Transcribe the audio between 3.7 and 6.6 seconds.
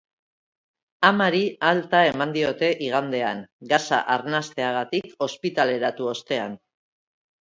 gasa arnasteagatik ospitaleratu ostean.